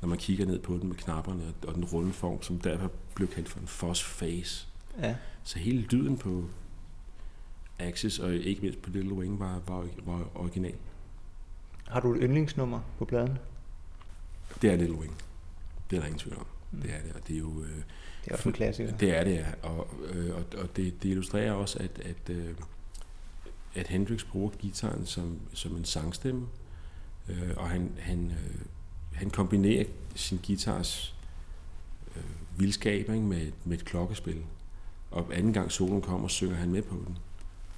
når 0.00 0.08
man 0.08 0.18
kigger 0.18 0.46
ned 0.46 0.58
på 0.58 0.78
den 0.78 0.88
med 0.88 0.96
knapperne 0.96 1.42
og 1.66 1.74
den 1.74 1.84
runde 1.84 2.12
form, 2.12 2.42
som 2.42 2.58
derfor 2.58 2.90
blev 3.14 3.28
kaldt 3.28 3.48
for 3.48 3.60
en 3.60 3.66
fos-face. 3.66 4.66
Ja. 5.02 5.14
Så 5.44 5.58
hele 5.58 5.82
lyden 5.82 6.16
på 6.16 6.44
Axis 7.78 8.18
og 8.18 8.34
ikke 8.34 8.62
mindst 8.62 8.82
på 8.82 8.90
Little 8.90 9.14
Wing 9.14 9.40
var, 9.40 9.60
var, 9.66 9.86
var 10.04 10.26
original. 10.34 10.74
Har 11.86 12.00
du 12.00 12.14
et 12.14 12.20
yndlingsnummer 12.22 12.80
på 12.98 13.04
pladen? 13.04 13.38
Det 14.62 14.72
er 14.72 14.76
Little 14.76 14.98
Wing. 14.98 15.16
Det 15.90 15.96
er 15.96 16.00
der 16.00 16.06
ingen 16.06 16.18
tvivl 16.18 16.36
om. 16.36 16.46
Mm. 16.70 16.80
Det 16.80 16.90
er 16.94 17.02
det, 17.02 17.12
og 17.12 17.28
det 17.28 17.34
er 17.34 17.38
jo... 17.38 17.62
Øh, 17.62 17.68
det 18.24 18.30
er 18.30 18.34
også 18.34 18.48
en 18.48 18.52
klassiker. 18.52 18.96
Det 18.96 19.16
er 19.16 19.24
det, 19.24 19.34
ja. 19.34 19.46
Og, 19.62 19.88
øh, 20.04 20.34
og, 20.36 20.44
og 20.58 20.76
det, 20.76 21.02
det 21.02 21.08
illustrerer 21.08 21.52
også, 21.52 21.78
at, 21.78 21.98
at, 22.04 22.30
øh, 22.30 22.54
at 23.74 23.86
Hendrix 23.86 24.24
bruger 24.24 24.50
gitaren 24.50 25.06
som, 25.06 25.38
som 25.52 25.76
en 25.76 25.84
sangstemme, 25.84 26.46
øh, 27.28 27.50
og 27.56 27.70
han, 27.70 27.92
han, 27.98 28.30
øh, 28.30 28.60
han 29.12 29.30
kombinerer 29.30 29.84
sin 30.14 30.40
guitars 30.46 31.14
øh, 32.16 32.22
vildskab 32.60 33.00
ikke, 33.00 33.20
med, 33.20 33.52
med 33.64 33.78
et 33.78 33.84
klokkespil. 33.84 34.42
Og 35.10 35.26
anden 35.32 35.52
gang 35.52 35.72
solen 35.72 36.02
kommer, 36.02 36.28
synger 36.28 36.56
han 36.56 36.70
med 36.70 36.82
på 36.82 36.94
den. 36.94 37.18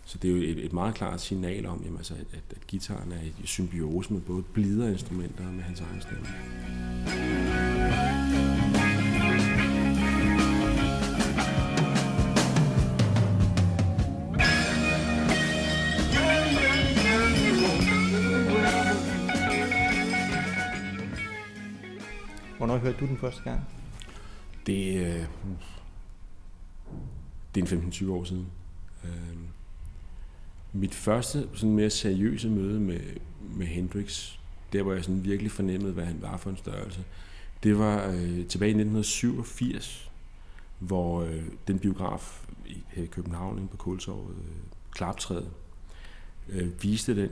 Så 0.06 0.18
det 0.18 0.30
er 0.30 0.32
jo 0.32 0.42
et, 0.42 0.64
et 0.64 0.72
meget 0.72 0.94
klart 0.94 1.20
signal 1.20 1.66
om, 1.66 1.82
jamen, 1.84 1.98
altså, 1.98 2.14
at, 2.14 2.20
at, 2.32 2.56
at 2.56 2.66
gitaren 2.66 3.12
er 3.12 3.22
i 3.42 3.46
symbiose 3.46 4.12
med 4.12 4.20
både 4.20 4.42
blidere 4.42 4.92
instrumenter 4.92 5.46
og 5.46 5.54
med 5.54 5.62
hans 5.62 5.80
egen 5.80 6.00
stemme. 6.00 6.26
Hvornår 22.56 22.76
hørte 22.76 22.98
du 23.00 23.06
den 23.06 23.16
første 23.16 23.42
gang? 23.42 23.60
Det, 24.66 24.96
øh, 24.96 25.26
det 27.54 27.72
er 27.72 27.76
en 27.76 27.88
15-20 27.88 28.10
år 28.10 28.24
siden. 28.24 28.46
Øh, 29.04 29.35
mit 30.76 30.94
første 30.94 31.48
sådan 31.54 31.74
mere 31.74 31.90
seriøse 31.90 32.48
møde 32.48 32.80
med, 32.80 33.00
med 33.56 33.66
Hendrix, 33.66 34.32
der 34.72 34.82
hvor 34.82 34.92
jeg 34.92 35.04
sådan 35.04 35.24
virkelig 35.24 35.52
fornemmede, 35.52 35.92
hvad 35.92 36.04
han 36.04 36.22
var 36.22 36.36
for 36.36 36.50
en 36.50 36.56
størrelse, 36.56 37.04
det 37.62 37.78
var 37.78 38.06
øh, 38.06 38.46
tilbage 38.46 38.70
i 38.70 38.80
1987, 38.80 40.10
hvor 40.78 41.22
øh, 41.22 41.42
den 41.68 41.78
biograf 41.78 42.46
i, 42.66 42.76
her 42.88 43.02
i 43.02 43.06
København 43.06 43.68
på 43.70 43.76
Kultorvet, 43.76 44.36
øh, 44.36 44.56
Klaptræet, 44.92 45.50
øh, 46.48 46.82
viste 46.82 47.16
den 47.16 47.30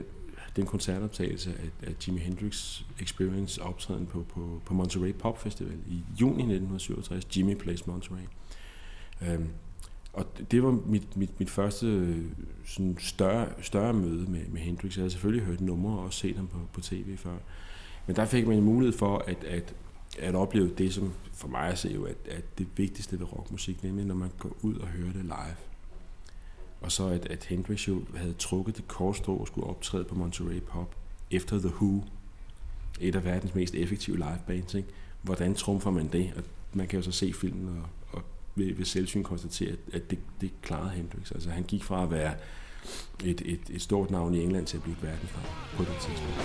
den 0.55 0.65
koncertoptagelse 0.65 1.49
af, 1.49 1.87
af 1.87 2.07
Jimi 2.07 2.19
Hendrix 2.19 2.81
Experience 2.99 3.61
optræden 3.61 4.05
på, 4.05 4.25
på, 4.29 4.61
på 4.65 4.73
Monterey 4.73 5.13
Pop 5.13 5.41
Festival 5.41 5.77
i 5.87 6.03
juni 6.21 6.43
1967, 6.43 7.37
Jimmy 7.37 7.55
Plays 7.55 7.87
Monterey. 7.87 8.23
Øh, 9.21 9.39
og 10.15 10.25
det 10.51 10.63
var 10.63 10.71
mit, 10.85 11.17
mit, 11.17 11.39
mit 11.39 11.49
første 11.49 11.87
øh, 11.87 12.25
sådan 12.65 12.97
større, 12.99 13.47
større 13.61 13.93
møde 13.93 14.31
med, 14.31 14.47
med 14.47 14.61
Hendrix. 14.61 14.95
Jeg 14.95 15.01
havde 15.01 15.11
selvfølgelig 15.11 15.45
hørt 15.45 15.61
numre 15.61 15.99
og 15.99 16.05
også 16.05 16.19
set 16.19 16.35
ham 16.35 16.47
på, 16.47 16.57
på 16.73 16.81
tv 16.81 17.17
før. 17.17 17.37
Men 18.07 18.15
der 18.15 18.25
fik 18.25 18.47
man 18.47 18.57
en 18.57 18.63
mulighed 18.63 18.97
for 18.97 19.17
at, 19.17 19.43
at, 19.43 19.75
at 20.19 20.35
opleve 20.35 20.69
det, 20.77 20.93
som 20.93 21.13
for 21.33 21.47
mig 21.47 21.67
at 21.67 21.77
se 21.77 21.89
jo, 21.89 22.03
at, 22.03 22.15
at 22.31 22.57
det 22.57 22.67
vigtigste 22.77 23.19
ved 23.19 23.33
rockmusik, 23.33 23.83
nemlig 23.83 24.05
når 24.05 24.15
man 24.15 24.29
går 24.37 24.57
ud 24.61 24.75
og 24.75 24.87
hører 24.87 25.13
det 25.13 25.23
live. 25.23 25.55
Og 26.81 26.91
så 26.91 27.07
at, 27.07 27.25
at 27.25 27.45
Hendrix 27.45 27.87
jo 27.87 28.01
havde 28.15 28.33
trukket 28.33 28.77
det 28.77 28.87
korstå 28.87 29.35
og 29.35 29.47
skulle 29.47 29.67
optræde 29.67 30.03
på 30.03 30.15
Monterey 30.15 30.61
Pop 30.61 30.95
efter 31.31 31.59
The 31.59 31.73
Who, 31.73 32.03
et 32.99 33.15
af 33.15 33.25
verdens 33.25 33.55
mest 33.55 33.75
effektive 33.75 34.17
livebands. 34.17 34.73
Ikke? 34.73 34.89
Hvordan 35.21 35.55
trumfer 35.55 35.91
man 35.91 36.07
det? 36.07 36.33
Og 36.37 36.43
man 36.73 36.87
kan 36.87 36.99
jo 36.99 37.03
så 37.03 37.11
se 37.11 37.33
filmen 37.33 37.67
og, 37.67 37.83
og 38.04 38.04
ved, 38.55 38.75
ved 38.75 38.85
selvsyn 38.85 39.23
konstatere, 39.23 39.71
at, 39.71 39.79
at 39.93 40.11
det, 40.11 40.19
det 40.41 40.51
klarede 40.61 40.89
Hendrix. 40.89 41.31
Altså 41.31 41.49
han 41.49 41.63
gik 41.63 41.83
fra 41.83 42.03
at 42.03 42.11
være 42.11 42.33
et, 43.23 43.41
et, 43.45 43.61
et 43.69 43.81
stort 43.81 44.11
navn 44.11 44.33
i 44.33 44.43
England 44.43 44.65
til 44.65 44.77
at 44.77 44.83
blive 44.83 44.95
et 44.97 45.03
verdensnavn 45.03 45.45
på 45.77 45.83
det 45.83 45.95
tidspunkt. 46.01 46.35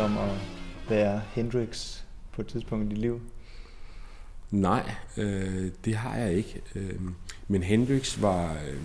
Om 0.00 0.18
at 0.18 0.30
være 0.88 1.22
Hendrix 1.34 2.00
på 2.32 2.42
et 2.42 2.46
tidspunkt 2.46 2.86
i 2.86 2.88
dit 2.88 2.98
liv? 2.98 3.20
Nej, 4.50 4.94
øh, 5.16 5.70
det 5.84 5.94
har 5.96 6.16
jeg 6.16 6.34
ikke. 6.34 6.62
Øh, 6.74 7.00
men 7.48 7.62
Hendrix 7.62 8.20
var, 8.20 8.52
øh, 8.52 8.80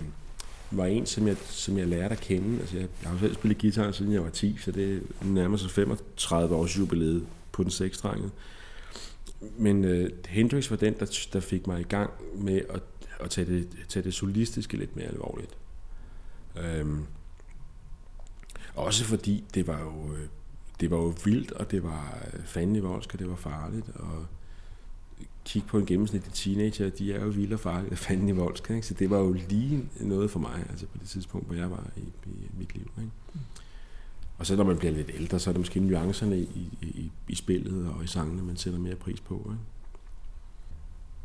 var 0.70 0.86
en, 0.86 1.06
som 1.06 1.28
jeg, 1.28 1.36
som 1.36 1.78
jeg 1.78 1.86
lærte 1.86 2.12
at 2.12 2.20
kende. 2.20 2.60
Altså, 2.60 2.76
jeg, 2.76 2.88
jeg 3.02 3.10
har 3.10 3.18
selv 3.18 3.34
spillet 3.34 3.60
guitar, 3.60 3.92
siden 3.92 4.12
jeg 4.12 4.22
var 4.22 4.30
10, 4.30 4.56
så 4.60 4.72
det 4.72 5.02
er 5.22 5.56
sig 5.56 5.70
35 5.70 6.54
års 6.54 6.78
jubilæet 6.78 7.26
på 7.52 7.62
den 7.62 7.70
seksstrengede. 7.70 8.30
Men 9.58 9.84
øh, 9.84 10.10
Hendrix 10.28 10.70
var 10.70 10.76
den, 10.76 10.94
der, 11.00 11.28
der 11.32 11.40
fik 11.40 11.66
mig 11.66 11.80
i 11.80 11.84
gang 11.84 12.10
med 12.34 12.60
at, 12.70 12.82
at 13.20 13.30
tage, 13.30 13.46
det, 13.46 13.68
tage 13.88 14.04
det 14.04 14.14
solistiske 14.14 14.76
lidt 14.76 14.96
mere 14.96 15.06
alvorligt. 15.06 15.56
Øh, 16.56 16.86
også 18.74 19.04
fordi 19.04 19.44
det 19.54 19.66
var 19.66 19.80
jo, 19.80 20.12
øh, 20.14 20.28
det 20.80 20.90
var 20.90 20.96
jo 20.96 21.14
vildt, 21.24 21.52
og 21.52 21.70
det 21.70 21.82
var 21.82 22.18
øh, 22.32 22.44
fandme 22.44 22.80
voldsk, 22.80 23.14
og 23.14 23.18
det 23.18 23.28
var 23.28 23.36
farligt. 23.36 23.88
Og 23.94 24.26
kig 25.44 25.64
på 25.66 25.78
en 25.78 25.86
gennemsnitlig 25.86 26.32
teenager, 26.32 26.90
de 26.90 27.12
er 27.12 27.24
jo 27.24 27.28
vildt 27.28 27.52
og 27.52 27.60
farlige 27.60 27.92
og 27.92 27.98
fandme 27.98 28.32
voldsk. 28.32 28.70
Ikke? 28.70 28.86
Så 28.86 28.94
det 28.94 29.10
var 29.10 29.18
jo 29.18 29.32
lige 29.32 29.88
noget 30.00 30.30
for 30.30 30.38
mig, 30.38 30.64
altså 30.70 30.86
på 30.86 30.98
det 30.98 31.08
tidspunkt, 31.08 31.46
hvor 31.46 31.56
jeg 31.56 31.70
var 31.70 31.90
i, 31.96 32.00
i 32.26 32.50
mit 32.58 32.74
liv. 32.74 32.90
Ikke? 32.98 33.10
Og 34.38 34.46
så 34.46 34.56
når 34.56 34.64
man 34.64 34.78
bliver 34.78 34.92
lidt 34.92 35.10
ældre, 35.14 35.38
så 35.38 35.50
er 35.50 35.52
det 35.52 35.60
måske 35.60 35.80
nuancerne 35.80 36.38
i, 36.38 36.78
i, 36.82 37.12
i 37.28 37.34
spillet 37.34 37.90
og 37.90 38.04
i 38.04 38.06
sangene, 38.06 38.42
man 38.42 38.56
sætter 38.56 38.78
mere 38.78 38.94
pris 38.94 39.20
på. 39.20 39.34
Ikke? 39.34 39.64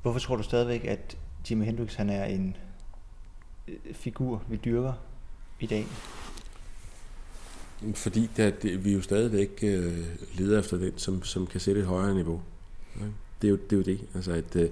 Hvorfor 0.01 0.19
tror 0.19 0.35
du 0.35 0.43
stadigvæk, 0.43 0.85
at 0.85 1.17
Jimi 1.49 1.65
Hendrix 1.65 1.95
han 1.95 2.09
er 2.09 2.25
en 2.25 2.57
øh, 3.67 3.93
figur, 3.93 4.43
vi 4.49 4.55
dyrker 4.55 4.93
i 5.59 5.65
dag? 5.65 5.85
Fordi 7.95 8.29
der, 8.37 8.49
det, 8.49 8.85
vi 8.85 8.93
jo 8.93 9.01
stadigvæk 9.01 9.59
øh, 9.63 9.97
leder 10.37 10.59
efter 10.59 10.77
den, 10.77 10.91
som, 10.97 11.23
som 11.23 11.47
kan 11.47 11.59
sætte 11.59 11.81
et 11.81 11.87
højere 11.87 12.15
niveau. 12.15 12.41
Ja? 12.99 13.05
Det, 13.41 13.47
er 13.47 13.51
jo, 13.51 13.57
det 13.69 13.73
er 13.73 13.77
jo 13.77 13.83
det. 13.83 14.07
Altså, 14.15 14.31
at, 14.31 14.55
øh, 14.55 14.69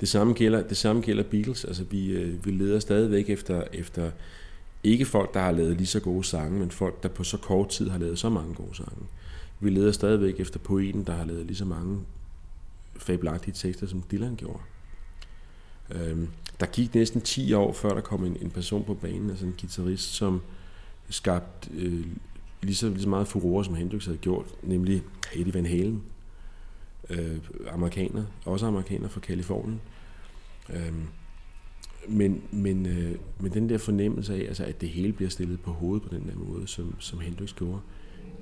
det, 0.00 0.08
samme 0.08 0.32
gælder, 0.32 0.62
det 0.62 0.76
samme 0.76 1.02
gælder 1.02 1.22
Beatles. 1.22 1.64
Altså, 1.64 1.84
vi, 1.84 2.10
øh, 2.10 2.46
vi 2.46 2.50
leder 2.50 2.80
stadigvæk 2.80 3.30
efter, 3.30 3.62
efter 3.72 4.10
ikke 4.84 5.04
folk, 5.04 5.34
der 5.34 5.40
har 5.40 5.52
lavet 5.52 5.76
lige 5.76 5.86
så 5.86 6.00
gode 6.00 6.24
sange, 6.24 6.58
men 6.58 6.70
folk, 6.70 7.02
der 7.02 7.08
på 7.08 7.24
så 7.24 7.36
kort 7.36 7.68
tid 7.68 7.88
har 7.88 7.98
lavet 7.98 8.18
så 8.18 8.28
mange 8.28 8.54
gode 8.54 8.76
sange. 8.76 9.06
Vi 9.60 9.70
leder 9.70 9.92
stadigvæk 9.92 10.40
efter 10.40 10.58
poeten, 10.58 11.04
der 11.04 11.12
har 11.12 11.24
lavet 11.24 11.46
lige 11.46 11.56
så 11.56 11.64
mange 11.64 12.00
fabelagtige 12.96 13.54
tekster, 13.54 13.86
som 13.86 14.02
Dylan 14.10 14.36
gjorde. 14.36 14.60
Øhm, 15.90 16.28
der 16.60 16.66
gik 16.66 16.94
næsten 16.94 17.20
10 17.20 17.52
år, 17.52 17.72
før 17.72 17.94
der 17.94 18.00
kom 18.00 18.24
en, 18.24 18.36
en 18.40 18.50
person 18.50 18.84
på 18.84 18.94
banen, 18.94 19.30
altså 19.30 19.46
en 19.46 19.54
guitarist, 19.60 20.14
som 20.14 20.40
skabte 21.08 21.70
øh, 21.74 22.06
lige, 22.62 22.74
så, 22.74 22.88
lige 22.88 23.02
så 23.02 23.08
meget 23.08 23.28
furore, 23.28 23.64
som 23.64 23.74
Hendrix 23.74 24.04
havde 24.04 24.18
gjort, 24.18 24.46
nemlig 24.62 25.02
Eddie 25.34 25.54
Van 25.54 25.66
Halen, 25.66 26.02
øh, 27.10 27.36
amerikaner, 27.70 28.24
også 28.44 28.66
amerikaner 28.66 29.08
fra 29.08 29.20
Kalifornien. 29.20 29.80
Øh, 30.70 30.92
men, 32.08 32.42
men, 32.50 32.86
øh, 32.86 33.14
men 33.40 33.52
den 33.52 33.68
der 33.68 33.78
fornemmelse 33.78 34.34
af, 34.34 34.38
altså, 34.38 34.64
at 34.64 34.80
det 34.80 34.88
hele 34.88 35.12
bliver 35.12 35.30
stillet 35.30 35.60
på 35.60 35.70
hovedet 35.70 36.02
på 36.02 36.14
den 36.14 36.28
der 36.28 36.34
måde, 36.36 36.68
som, 36.68 36.94
som 36.98 37.20
Hendrix 37.20 37.54
gjorde, 37.54 37.80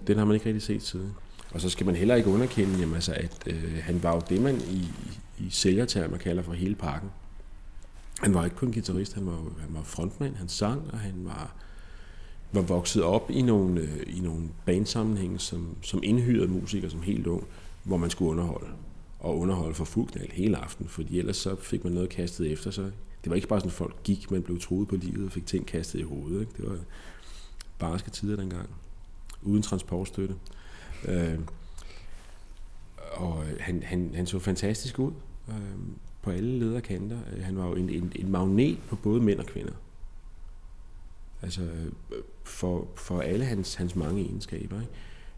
den 0.07 0.19
har 0.19 0.25
man 0.25 0.35
ikke 0.35 0.47
rigtig 0.47 0.63
set 0.63 0.83
siden. 0.83 1.13
Og 1.55 1.61
så 1.61 1.69
skal 1.69 1.87
man 1.87 1.95
heller 1.95 2.15
ikke 2.15 2.31
underkende, 2.31 2.79
jamen, 2.79 2.95
altså, 2.95 3.13
at 3.13 3.43
øh, 3.47 3.79
han 3.83 4.03
var 4.03 4.15
jo 4.15 4.23
det, 4.29 4.41
man 4.41 4.57
i, 4.57 4.89
i, 5.39 5.47
i 5.47 5.51
sælgertermer 5.51 6.17
kalder 6.17 6.43
for 6.43 6.53
hele 6.53 6.75
pakken. 6.75 7.11
Han 8.21 8.35
var 8.35 8.45
ikke 8.45 8.57
kun 8.57 8.73
guitarist, 8.73 9.15
han 9.15 9.27
var, 9.27 9.33
han 9.33 9.75
var 9.75 9.83
frontmand, 9.83 10.35
han 10.35 10.49
sang, 10.49 10.83
og 10.93 10.99
han 10.99 11.15
var, 11.17 11.55
var 12.53 12.61
vokset 12.61 13.03
op 13.03 13.31
i 13.31 13.43
nogle, 13.43 13.81
øh, 13.81 14.17
i 14.17 14.21
nogle 14.21 14.49
bandsammenhænge 14.67 15.39
som, 15.39 15.77
som 15.83 16.01
indhyrede 16.03 16.49
musikere 16.49 16.91
som 16.91 17.03
helt 17.03 17.27
ung, 17.27 17.45
hvor 17.85 17.97
man 17.97 18.11
skulle 18.11 18.31
underholde. 18.31 18.67
Og 19.19 19.39
underholde 19.39 19.75
for 19.75 19.85
fuld 19.85 20.09
knald 20.09 20.31
hele 20.31 20.57
aften, 20.57 20.89
fordi 20.89 21.19
ellers 21.19 21.37
så 21.37 21.57
fik 21.57 21.85
man 21.85 21.93
noget 21.93 22.09
kastet 22.09 22.53
efter 22.53 22.71
sig. 22.71 22.93
Det 23.25 23.31
var 23.31 23.37
ikke 23.37 23.49
bare 23.49 23.61
sådan, 23.61 23.69
at 23.69 23.75
folk 23.75 24.03
gik, 24.05 24.31
man 24.31 24.43
blev 24.43 24.61
troet 24.61 24.89
på 24.89 24.97
livet 24.97 25.27
og 25.27 25.33
fik 25.33 25.47
ting 25.47 25.67
kastet 25.67 25.99
i 25.99 26.03
hovedet. 26.03 26.41
Ikke? 26.41 26.53
Det 26.57 26.71
var 26.71 26.79
barske 27.79 28.11
tider 28.11 28.37
dengang, 28.37 28.69
uden 29.43 29.63
transportstøtte. 29.63 30.35
Øh, 31.09 31.39
og 33.13 33.45
han, 33.61 33.83
han, 33.83 34.11
han 34.15 34.27
så 34.27 34.39
fantastisk 34.39 34.99
ud 34.99 35.13
øh, 35.49 35.55
på 36.23 36.31
alle 36.31 36.59
lederkanter. 36.59 37.19
Øh, 37.37 37.45
han 37.45 37.57
var 37.57 37.67
jo 37.67 37.75
en, 37.75 37.91
en, 37.91 38.13
en 38.17 38.31
magnet 38.31 38.79
på 38.89 38.97
både 38.97 39.21
mænd 39.21 39.39
og 39.39 39.47
kvinder. 39.47 39.73
Altså 41.43 41.61
for, 42.45 42.89
for 42.97 43.21
alle 43.21 43.45
hans, 43.45 43.75
hans 43.75 43.97
mange 43.97 44.23
egenskaber. 44.23 44.81
Ikke? 44.81 44.93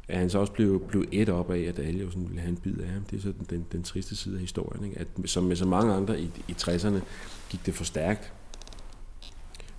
At 0.09 0.19
han 0.19 0.31
så 0.31 0.39
også 0.39 0.53
blev, 0.53 0.87
blev 0.89 1.05
et 1.13 1.29
op 1.29 1.51
af, 1.51 1.61
at 1.61 1.79
alle 1.79 2.01
jo 2.01 2.11
sådan 2.11 2.29
ville 2.29 2.41
have 2.41 2.51
en 2.51 2.57
bid 2.57 2.79
af 2.79 2.89
ham. 2.89 3.05
Det 3.05 3.17
er 3.17 3.21
så 3.23 3.33
den, 3.33 3.47
den, 3.51 3.67
den 3.73 3.83
triste 3.83 4.17
side 4.17 4.35
af 4.35 4.41
historien. 4.41 4.85
Ikke? 4.85 4.99
At 4.99 5.07
som 5.25 5.45
med 5.45 5.57
så 5.57 5.67
mange 5.67 5.95
andre 5.95 6.21
i, 6.21 6.31
i 6.49 6.53
60'erne 6.53 7.01
gik 7.51 7.67
det 7.67 7.75
for 7.75 7.85
stærkt. 7.85 8.33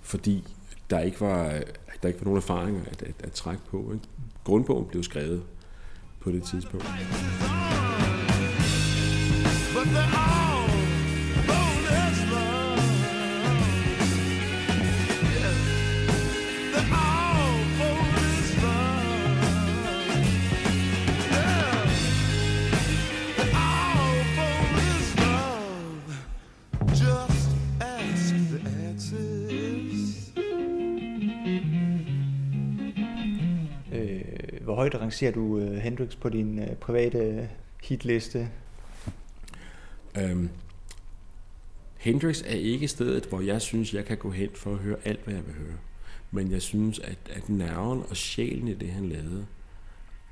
Fordi 0.00 0.44
der 0.90 1.00
ikke 1.00 1.20
var, 1.20 1.62
der 2.02 2.08
ikke 2.08 2.20
var 2.20 2.24
nogen 2.24 2.36
erfaringer 2.36 2.80
at, 2.84 3.02
at, 3.02 3.14
at 3.18 3.32
trække 3.32 3.62
på. 3.70 3.92
Ikke? 3.92 4.04
Grundbogen 4.44 4.86
blev 4.86 5.02
skrevet 5.02 5.42
på 6.20 6.30
det 6.30 6.42
tidspunkt. 6.42 6.86
But 9.74 9.86
all 9.96 10.43
Hvor 34.74 34.80
højt 34.80 34.94
rangerer 34.94 35.32
du 35.32 35.40
uh, 35.40 35.74
Hendrix 35.74 36.16
på 36.16 36.28
din 36.28 36.58
uh, 36.58 36.76
private 36.80 37.50
hitliste? 37.82 38.50
Um, 40.18 40.50
Hendrix 41.96 42.42
er 42.42 42.54
ikke 42.54 42.88
stedet, 42.88 43.26
hvor 43.26 43.40
jeg 43.40 43.62
synes, 43.62 43.94
jeg 43.94 44.04
kan 44.04 44.16
gå 44.18 44.30
hen 44.30 44.50
for 44.54 44.72
at 44.72 44.78
høre 44.78 44.96
alt, 45.04 45.24
hvad 45.24 45.34
jeg 45.34 45.46
vil 45.46 45.54
høre. 45.54 45.76
Men 46.30 46.50
jeg 46.50 46.62
synes, 46.62 46.98
at, 46.98 47.18
at 47.30 47.48
nerven 47.48 48.02
og 48.10 48.16
sjælen 48.16 48.68
i 48.68 48.74
det, 48.74 48.88
han 48.88 49.08
lavede, 49.08 49.46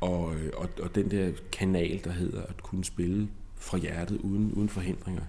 og, 0.01 0.35
øh, 0.35 0.53
og, 0.57 0.69
og 0.83 0.95
den 0.95 1.11
der 1.11 1.33
kanal, 1.53 2.01
der 2.05 2.13
hedder 2.13 2.43
at 2.43 2.63
kunne 2.63 2.85
spille 2.85 3.29
fra 3.57 3.79
hjertet 3.79 4.19
uden, 4.19 4.53
uden 4.53 4.69
forhindringer, 4.69 5.25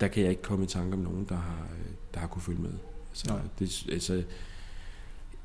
der 0.00 0.08
kan 0.08 0.22
jeg 0.22 0.30
ikke 0.30 0.42
komme 0.42 0.64
i 0.64 0.68
tanke 0.68 0.92
om 0.92 0.98
nogen, 0.98 1.26
der 1.28 1.36
har, 1.36 1.68
der 2.14 2.20
har 2.20 2.26
kunne 2.26 2.42
følge 2.42 2.62
med. 2.62 2.74
Altså, 3.10 3.38
det, 3.58 3.86
altså, 3.92 4.24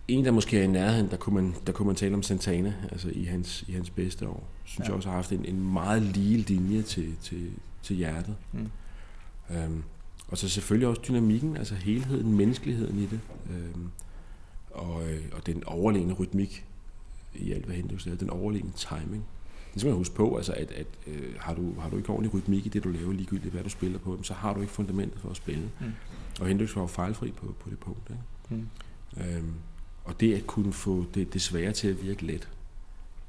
en, 0.07 0.25
der 0.25 0.31
måske 0.31 0.59
er 0.59 0.63
i 0.63 0.67
nærheden, 0.67 1.09
der 1.09 1.17
kunne 1.17 1.35
man, 1.35 1.55
der 1.67 1.73
kunne 1.73 1.85
man 1.85 1.95
tale 1.95 2.13
om 2.13 2.23
Santana, 2.23 2.73
altså 2.91 3.09
i 3.09 3.23
hans, 3.23 3.65
i 3.67 3.71
hans 3.71 3.89
bedste 3.89 4.27
år. 4.27 4.47
Synes 4.65 4.79
ja. 4.79 4.83
jeg 4.85 4.95
også 4.95 5.09
har 5.09 5.15
haft 5.15 5.31
en, 5.31 5.45
en 5.45 5.73
meget 5.73 6.01
lige 6.01 6.37
linje 6.37 6.81
til, 6.81 7.15
til, 7.21 7.51
til 7.83 7.95
hjertet. 7.95 8.35
Mm. 8.51 8.69
Øhm, 9.49 9.83
og 10.27 10.37
så 10.37 10.49
selvfølgelig 10.49 10.87
også 10.87 11.01
dynamikken, 11.07 11.57
altså 11.57 11.75
helheden, 11.75 12.37
menneskeligheden 12.37 12.99
i 12.99 13.05
det. 13.05 13.19
Øhm, 13.49 13.89
og, 14.71 15.09
øh, 15.09 15.21
og 15.31 15.45
den 15.45 15.63
overlegne 15.63 16.13
rytmik 16.13 16.65
i 17.35 17.51
alt, 17.51 17.65
hvad 17.65 17.75
Hendrix 17.75 18.05
lavede, 18.05 18.19
den 18.19 18.29
overlegne 18.29 18.71
timing. 18.75 19.25
Det 19.73 19.81
skal 19.81 19.89
man 19.89 19.97
huske 19.97 20.15
på, 20.15 20.37
altså 20.37 20.53
at, 20.53 20.71
at 20.71 20.87
øh, 21.07 21.35
har, 21.39 21.53
du, 21.53 21.73
har 21.79 21.89
du 21.89 21.97
ikke 21.97 22.09
ordentlig 22.09 22.33
rytmik 22.33 22.65
i 22.65 22.69
det, 22.69 22.83
du 22.83 22.89
laver, 22.89 23.13
ligegyldigt 23.13 23.53
hvad 23.53 23.63
du 23.63 23.69
spiller 23.69 23.99
på, 23.99 24.19
så 24.23 24.33
har 24.33 24.53
du 24.53 24.61
ikke 24.61 24.73
fundamentet 24.73 25.21
for 25.21 25.29
at 25.29 25.35
spille. 25.35 25.69
Mm. 25.79 25.91
Og 26.39 26.47
Hendrix 26.47 26.75
var 26.75 26.81
jo 26.81 26.87
fejlfri 26.87 27.31
på, 27.31 27.55
på 27.59 27.69
det 27.69 27.79
punkt. 27.79 28.09
Ikke? 28.09 28.63
Mm. 28.63 28.67
Øhm, 29.17 29.53
og 30.05 30.19
det 30.19 30.33
at 30.33 30.47
kunne 30.47 30.73
få 30.73 31.05
det, 31.13 31.33
det 31.33 31.41
svære 31.41 31.71
til 31.71 31.87
at 31.87 32.03
virke 32.03 32.25
let, 32.25 32.49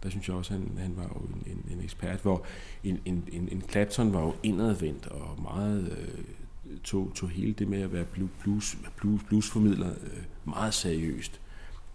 der 0.03 0.11
synes 0.11 0.29
jeg 0.29 0.37
også, 0.37 0.53
han, 0.53 0.71
han 0.79 0.97
var 0.97 1.03
jo 1.03 1.21
en, 1.21 1.43
en, 1.47 1.79
en 1.79 1.85
ekspert, 1.85 2.21
hvor 2.21 2.45
en, 2.85 3.01
en, 3.05 3.29
en, 3.33 3.49
en 3.53 3.62
Clapton 3.71 4.12
var 4.12 4.21
jo 4.21 4.35
indadvendt 4.43 5.07
og 5.07 5.43
meget 5.43 5.99
øh, 5.99 6.79
tog, 6.85 7.12
tog 7.15 7.29
hele 7.29 7.53
det 7.53 7.69
med 7.69 7.81
at 7.81 7.93
være 7.93 8.05
blues, 8.05 8.79
blues, 8.97 9.23
bluesformidler 9.23 9.91
øh, 9.91 10.23
meget 10.45 10.75
seriøst, 10.75 11.41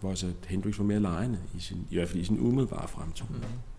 hvor 0.00 0.14
så 0.14 0.32
Hendrix 0.46 0.78
var 0.78 0.84
mere 0.84 1.00
lejende, 1.00 1.38
i, 1.56 1.60
sin, 1.60 1.86
i 1.90 1.94
hvert 1.94 2.08
fald 2.08 2.20
i 2.20 2.24
sin 2.24 2.40
umiddelbare 2.40 2.88
fremtoning. 2.88 3.36
Mm. 3.36 3.71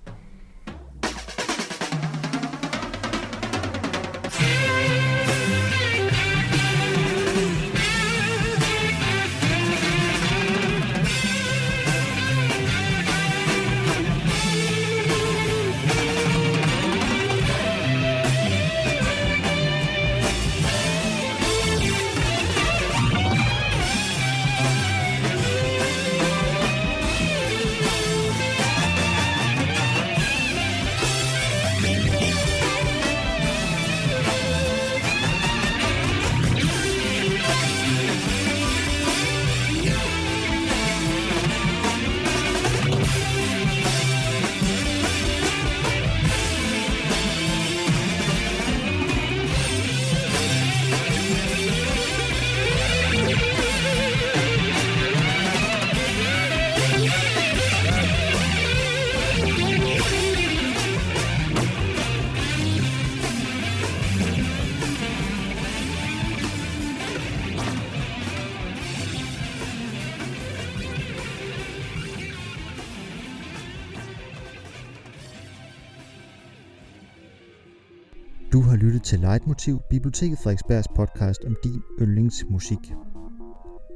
Til 79.14 79.22
Leitmotiv, 79.22 79.80
Biblioteket 79.90 80.38
Frederiksbergs 80.40 80.88
podcast 80.96 81.46
om 81.46 81.56
din 81.64 81.82
yndlingsmusik. 82.02 82.94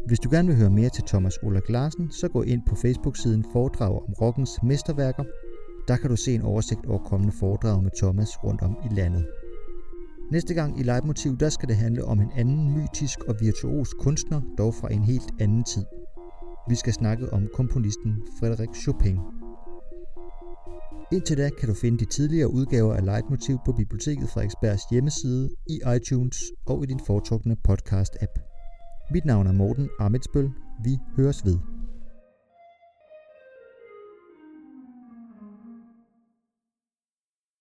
Hvis 0.08 0.20
du 0.20 0.30
gerne 0.32 0.48
vil 0.48 0.58
høre 0.58 0.70
mere 0.70 0.90
til 0.90 1.04
Thomas 1.04 1.44
Ulrik 1.44 1.70
Larsen, 1.70 2.12
så 2.12 2.28
gå 2.28 2.42
ind 2.42 2.62
på 2.70 2.76
Facebook-siden 2.76 3.46
Foredrag 3.54 4.08
om 4.08 4.14
rockens 4.22 4.52
mesterværker. 4.64 5.24
Der 5.88 5.98
kan 5.98 6.10
du 6.10 6.16
se 6.16 6.34
en 6.34 6.42
oversigt 6.42 6.86
over 6.86 7.00
kommende 7.00 7.34
foredrag 7.40 7.84
med 7.84 7.92
Thomas 7.98 8.44
rundt 8.44 8.62
om 8.62 8.78
i 8.92 8.96
landet. 8.96 9.28
Næste 10.32 10.54
gang 10.54 10.80
i 10.80 10.84
Leitmotiv, 10.84 11.38
der 11.38 11.50
skal 11.50 11.70
det 11.70 11.76
handle 11.76 12.06
om 12.06 12.20
en 12.20 12.32
anden 12.36 12.78
mytisk 12.78 13.24
og 13.24 13.36
virtuos 13.40 13.94
kunstner, 13.94 14.42
dog 14.58 14.74
fra 14.74 14.94
en 14.94 15.04
helt 15.04 15.32
anden 15.40 15.64
tid. 15.64 15.86
Vi 16.70 16.76
skal 16.76 16.94
snakke 16.94 17.34
om 17.34 17.48
komponisten 17.54 18.24
Frederik 18.40 18.76
Chopin. 18.76 19.20
Indtil 21.12 21.38
da 21.38 21.50
kan 21.60 21.68
du 21.70 21.74
finde 21.74 21.98
de 21.98 22.06
tidligere 22.06 22.54
udgaver 22.54 22.94
af 22.94 23.06
Leitmotiv 23.06 23.58
på 23.66 23.72
Biblioteket 23.72 24.30
Frederiksbergs 24.30 24.84
hjemmeside, 24.92 25.50
i 25.70 25.80
iTunes 25.96 26.38
og 26.66 26.84
i 26.84 26.86
din 26.86 27.00
foretrukne 27.08 27.56
podcast-app. 27.70 28.36
Mit 29.14 29.26
navn 29.26 29.48
er 29.48 29.52
Morten 29.52 29.90
Amitsbøl. 30.00 30.50
Vi 30.84 30.98
høres 31.18 31.46
ved. 31.46 31.77